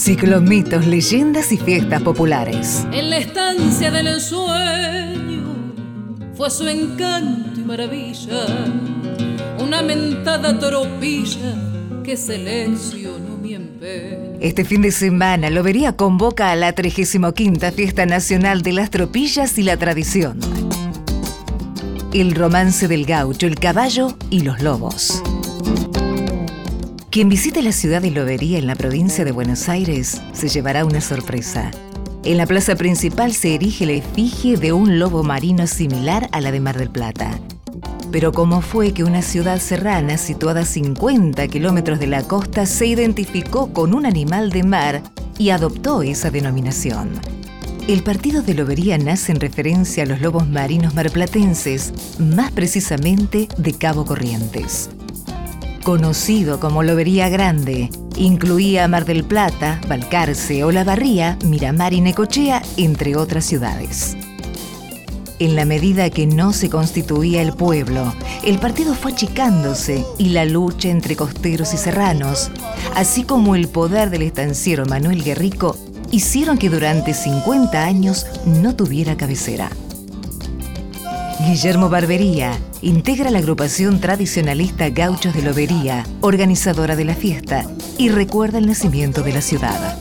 Ciclo 0.00 0.40
mitos, 0.40 0.86
leyendas 0.86 1.52
y 1.52 1.58
fiestas 1.58 2.00
populares. 2.00 2.86
En 2.90 3.10
la 3.10 3.18
estancia 3.18 3.90
del 3.90 4.06
ensueño 4.06 5.74
fue 6.34 6.48
su 6.48 6.66
encanto 6.66 7.60
y 7.60 7.64
maravilla, 7.64 8.46
una 9.58 9.82
mentada 9.82 10.58
tropilla 10.58 11.54
que 12.02 12.16
seleccionó 12.16 13.36
mi 13.42 13.52
empeño. 13.52 14.38
Este 14.40 14.64
fin 14.64 14.80
de 14.80 14.90
semana 14.90 15.50
Lobería 15.50 15.94
convoca 15.94 16.50
a 16.50 16.56
la 16.56 16.72
35 16.72 17.34
Fiesta 17.76 18.06
Nacional 18.06 18.62
de 18.62 18.72
las 18.72 18.88
Tropillas 18.88 19.58
y 19.58 19.64
la 19.64 19.76
Tradición. 19.76 20.40
El 22.14 22.34
romance 22.34 22.88
del 22.88 23.04
gaucho, 23.04 23.46
el 23.46 23.56
caballo 23.56 24.16
y 24.30 24.40
los 24.40 24.62
lobos. 24.62 25.22
Quien 27.10 27.28
visite 27.28 27.60
la 27.60 27.72
ciudad 27.72 28.00
de 28.00 28.12
Lobería 28.12 28.56
en 28.56 28.68
la 28.68 28.76
provincia 28.76 29.24
de 29.24 29.32
Buenos 29.32 29.68
Aires 29.68 30.22
se 30.32 30.48
llevará 30.48 30.84
una 30.84 31.00
sorpresa. 31.00 31.72
En 32.22 32.36
la 32.36 32.46
plaza 32.46 32.76
principal 32.76 33.32
se 33.32 33.56
erige 33.56 33.84
la 33.84 33.94
efigie 33.94 34.56
de 34.56 34.72
un 34.72 35.00
lobo 35.00 35.24
marino 35.24 35.66
similar 35.66 36.28
a 36.30 36.40
la 36.40 36.52
de 36.52 36.60
Mar 36.60 36.78
del 36.78 36.88
Plata. 36.88 37.36
Pero 38.12 38.30
¿cómo 38.30 38.60
fue 38.60 38.92
que 38.92 39.02
una 39.02 39.22
ciudad 39.22 39.58
serrana 39.58 40.18
situada 40.18 40.60
a 40.60 40.64
50 40.64 41.48
kilómetros 41.48 41.98
de 41.98 42.06
la 42.06 42.22
costa 42.22 42.64
se 42.64 42.86
identificó 42.86 43.72
con 43.72 43.92
un 43.92 44.06
animal 44.06 44.50
de 44.50 44.62
mar 44.62 45.02
y 45.36 45.50
adoptó 45.50 46.02
esa 46.02 46.30
denominación? 46.30 47.10
El 47.88 48.04
partido 48.04 48.42
de 48.42 48.54
Lobería 48.54 48.98
nace 48.98 49.32
en 49.32 49.40
referencia 49.40 50.04
a 50.04 50.06
los 50.06 50.20
lobos 50.20 50.48
marinos 50.48 50.94
marplatenses, 50.94 51.92
más 52.20 52.52
precisamente 52.52 53.48
de 53.56 53.72
Cabo 53.72 54.04
Corrientes 54.04 54.90
conocido 55.82 56.60
como 56.60 56.82
Lobería 56.82 57.28
Grande. 57.28 57.90
Incluía 58.16 58.86
Mar 58.88 59.04
del 59.04 59.24
Plata, 59.24 59.80
Balcarce, 59.88 60.64
Olavarría, 60.64 61.38
Miramar 61.44 61.92
y 61.92 62.00
Necochea, 62.00 62.62
entre 62.76 63.16
otras 63.16 63.44
ciudades. 63.44 64.16
En 65.38 65.56
la 65.56 65.64
medida 65.64 66.10
que 66.10 66.26
no 66.26 66.52
se 66.52 66.68
constituía 66.68 67.40
el 67.40 67.54
pueblo, 67.54 68.12
el 68.44 68.58
partido 68.58 68.94
fue 68.94 69.12
achicándose 69.12 70.04
y 70.18 70.30
la 70.30 70.44
lucha 70.44 70.90
entre 70.90 71.16
costeros 71.16 71.72
y 71.72 71.78
serranos, 71.78 72.50
así 72.94 73.24
como 73.24 73.54
el 73.54 73.68
poder 73.68 74.10
del 74.10 74.22
estanciero 74.22 74.84
Manuel 74.84 75.24
Guerrico, 75.24 75.78
hicieron 76.10 76.58
que 76.58 76.68
durante 76.68 77.14
50 77.14 77.82
años 77.82 78.26
no 78.44 78.76
tuviera 78.76 79.16
cabecera. 79.16 79.70
Guillermo 81.46 81.88
Barbería 81.88 82.52
integra 82.82 83.30
la 83.30 83.38
agrupación 83.38 84.00
tradicionalista 84.00 84.90
Gauchos 84.90 85.34
de 85.34 85.42
Lobería, 85.42 86.04
organizadora 86.20 86.96
de 86.96 87.04
la 87.04 87.14
fiesta, 87.14 87.64
y 87.96 88.10
recuerda 88.10 88.58
el 88.58 88.66
nacimiento 88.66 89.22
de 89.22 89.32
la 89.32 89.40
ciudad. 89.40 89.98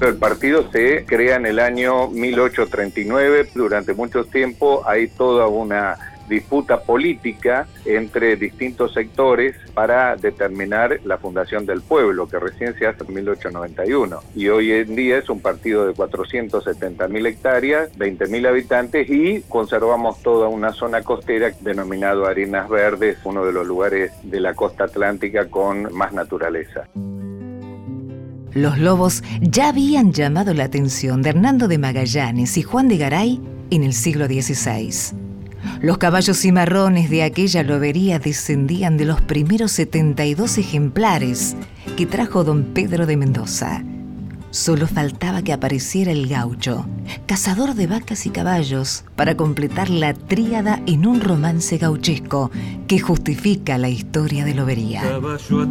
El 0.00 0.16
partido 0.16 0.70
se 0.70 1.04
crea 1.04 1.36
en 1.36 1.46
el 1.46 1.58
año 1.58 2.08
1839. 2.08 3.50
Durante 3.54 3.92
mucho 3.92 4.24
tiempo 4.24 4.82
hay 4.86 5.08
toda 5.08 5.48
una 5.48 6.15
disputa 6.28 6.80
política 6.80 7.66
entre 7.84 8.36
distintos 8.36 8.92
sectores 8.92 9.56
para 9.74 10.16
determinar 10.16 11.00
la 11.04 11.18
fundación 11.18 11.66
del 11.66 11.82
pueblo, 11.82 12.28
que 12.28 12.38
recién 12.38 12.74
se 12.78 12.86
hace 12.86 13.04
en 13.04 13.14
1891. 13.14 14.20
Y 14.34 14.48
hoy 14.48 14.72
en 14.72 14.96
día 14.96 15.18
es 15.18 15.28
un 15.28 15.40
partido 15.40 15.86
de 15.86 15.94
470 15.94 17.08
mil 17.08 17.26
hectáreas, 17.26 17.96
20 17.96 18.26
mil 18.26 18.46
habitantes 18.46 19.08
y 19.08 19.42
conservamos 19.48 20.22
toda 20.22 20.48
una 20.48 20.72
zona 20.72 21.02
costera 21.02 21.52
denominado 21.60 22.26
Arenas 22.26 22.68
Verdes, 22.68 23.18
uno 23.24 23.44
de 23.44 23.52
los 23.52 23.66
lugares 23.66 24.12
de 24.22 24.40
la 24.40 24.54
costa 24.54 24.84
atlántica 24.84 25.48
con 25.48 25.94
más 25.94 26.12
naturaleza. 26.12 26.88
Los 28.56 28.78
lobos 28.78 29.22
ya 29.42 29.68
habían 29.68 30.12
llamado 30.12 30.54
la 30.54 30.64
atención 30.64 31.20
de 31.20 31.30
Hernando 31.30 31.68
de 31.68 31.76
Magallanes 31.76 32.56
y 32.56 32.62
Juan 32.62 32.88
de 32.88 32.96
Garay 32.96 33.40
en 33.70 33.82
el 33.82 33.92
siglo 33.92 34.26
XVI. 34.26 35.25
Los 35.80 35.98
caballos 35.98 36.38
cimarrones 36.38 37.10
de 37.10 37.22
aquella 37.22 37.62
lobería 37.62 38.18
descendían 38.18 38.96
de 38.96 39.04
los 39.04 39.20
primeros 39.20 39.72
72 39.72 40.58
ejemplares 40.58 41.56
que 41.96 42.06
trajo 42.06 42.44
don 42.44 42.64
Pedro 42.64 43.06
de 43.06 43.16
Mendoza. 43.16 43.82
Solo 44.50 44.86
faltaba 44.86 45.42
que 45.42 45.52
apareciera 45.52 46.12
el 46.12 46.28
gaucho, 46.28 46.86
cazador 47.26 47.74
de 47.74 47.86
vacas 47.86 48.24
y 48.24 48.30
caballos, 48.30 49.04
para 49.14 49.36
completar 49.36 49.90
la 49.90 50.14
tríada 50.14 50.80
en 50.86 51.06
un 51.06 51.20
romance 51.20 51.76
gauchesco 51.76 52.50
que 52.86 52.98
justifica 52.98 53.76
la 53.76 53.90
historia 53.90 54.46
de 54.46 54.54
Lobería. 54.54 55.02
Caballo. 55.02 55.66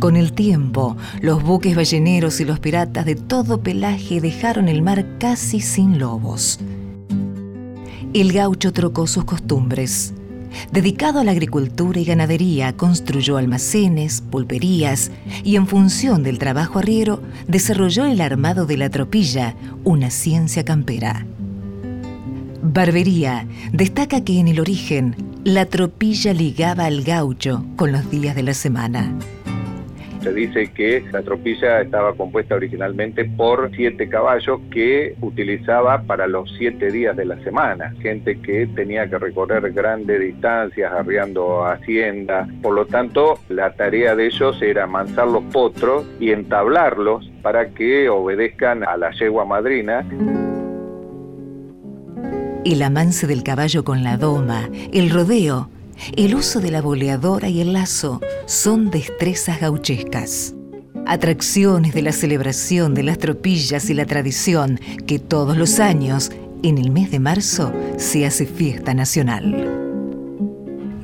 Con 0.00 0.16
el 0.16 0.32
tiempo, 0.32 0.96
los 1.20 1.42
buques 1.42 1.74
balleneros 1.74 2.40
y 2.40 2.44
los 2.44 2.58
piratas 2.60 3.06
de 3.06 3.14
todo 3.14 3.60
pelaje 3.60 4.20
dejaron 4.20 4.68
el 4.68 4.82
mar 4.82 5.18
casi 5.18 5.60
sin 5.60 5.98
lobos. 5.98 6.58
El 8.12 8.32
gaucho 8.32 8.72
trocó 8.72 9.06
sus 9.06 9.24
costumbres. 9.24 10.14
Dedicado 10.72 11.20
a 11.20 11.24
la 11.24 11.32
agricultura 11.32 12.00
y 12.00 12.04
ganadería, 12.04 12.76
construyó 12.76 13.36
almacenes, 13.36 14.20
pulperías 14.20 15.10
y 15.44 15.56
en 15.56 15.66
función 15.66 16.22
del 16.22 16.38
trabajo 16.38 16.78
arriero, 16.78 17.22
desarrolló 17.46 18.04
el 18.06 18.20
armado 18.20 18.66
de 18.66 18.76
la 18.78 18.90
tropilla, 18.90 19.54
una 19.84 20.10
ciencia 20.10 20.64
campera. 20.64 21.26
Barbería 22.62 23.46
destaca 23.72 24.22
que 24.22 24.40
en 24.40 24.48
el 24.48 24.60
origen 24.60 25.14
la 25.46 25.64
tropilla 25.64 26.32
ligaba 26.32 26.86
al 26.86 27.04
gaucho 27.04 27.64
con 27.76 27.92
los 27.92 28.10
días 28.10 28.34
de 28.34 28.42
la 28.42 28.52
semana. 28.52 29.16
Se 30.20 30.34
dice 30.34 30.72
que 30.72 31.04
la 31.12 31.22
tropilla 31.22 31.82
estaba 31.82 32.14
compuesta 32.14 32.56
originalmente 32.56 33.24
por 33.24 33.70
siete 33.76 34.08
caballos 34.08 34.58
que 34.72 35.14
utilizaba 35.20 36.02
para 36.02 36.26
los 36.26 36.52
siete 36.58 36.90
días 36.90 37.16
de 37.16 37.26
la 37.26 37.40
semana. 37.44 37.94
Gente 38.02 38.40
que 38.40 38.66
tenía 38.66 39.08
que 39.08 39.18
recorrer 39.18 39.70
grandes 39.70 40.20
distancias 40.20 40.92
arriando 40.92 41.64
hacienda. 41.64 42.48
Por 42.60 42.74
lo 42.74 42.86
tanto, 42.86 43.38
la 43.48 43.72
tarea 43.74 44.16
de 44.16 44.26
ellos 44.26 44.60
era 44.60 44.88
mansar 44.88 45.28
los 45.28 45.44
potros 45.44 46.06
y 46.18 46.32
entablarlos 46.32 47.30
para 47.42 47.68
que 47.68 48.08
obedezcan 48.08 48.82
a 48.82 48.96
la 48.96 49.12
yegua 49.12 49.44
madrina. 49.44 50.04
El 52.66 52.82
amance 52.82 53.28
del 53.28 53.44
caballo 53.44 53.84
con 53.84 54.02
la 54.02 54.16
doma, 54.16 54.68
el 54.92 55.10
rodeo, 55.10 55.70
el 56.16 56.34
uso 56.34 56.58
de 56.58 56.72
la 56.72 56.82
boleadora 56.82 57.48
y 57.48 57.60
el 57.60 57.72
lazo 57.72 58.20
son 58.46 58.90
destrezas 58.90 59.60
gauchescas. 59.60 60.52
Atracciones 61.06 61.94
de 61.94 62.02
la 62.02 62.10
celebración 62.10 62.92
de 62.92 63.04
las 63.04 63.18
tropillas 63.18 63.88
y 63.88 63.94
la 63.94 64.04
tradición 64.04 64.80
que 65.06 65.20
todos 65.20 65.56
los 65.56 65.78
años, 65.78 66.32
en 66.64 66.78
el 66.78 66.90
mes 66.90 67.12
de 67.12 67.20
marzo, 67.20 67.72
se 67.98 68.26
hace 68.26 68.46
fiesta 68.46 68.94
nacional. 68.94 69.70